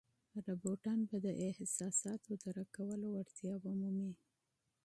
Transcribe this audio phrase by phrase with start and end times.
[0.45, 4.11] روباټان به د احساساتو درک کولو وړتیا ومومي.